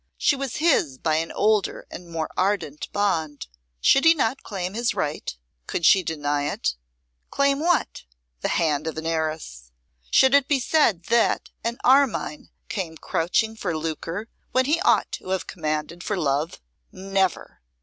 She 0.17 0.35
was 0.35 0.55
his 0.55 0.97
by 0.97 1.17
an 1.17 1.31
older 1.31 1.85
and 1.91 2.09
more 2.09 2.27
ardent 2.35 2.91
bond. 2.91 3.45
Should 3.81 4.03
he 4.03 4.15
not 4.15 4.41
claim 4.41 4.73
his 4.73 4.95
right? 4.95 5.31
Could 5.67 5.85
she 5.85 6.01
deny 6.01 6.45
it? 6.51 6.73
Claim 7.29 7.59
what? 7.59 8.05
The 8.39 8.47
hand 8.47 8.87
of 8.87 8.97
an 8.97 9.05
heiress. 9.05 9.71
Should 10.09 10.33
it 10.33 10.47
be 10.47 10.59
said 10.59 11.03
that 11.09 11.51
an 11.63 11.77
Armine 11.83 12.49
came 12.67 12.97
crouching 12.97 13.55
for 13.55 13.77
lucre, 13.77 14.27
where 14.53 14.63
he 14.63 14.81
ought 14.81 15.11
to 15.11 15.29
have 15.29 15.45
commanded 15.45 16.03
for 16.03 16.17
love? 16.17 16.59
Never! 16.91 17.61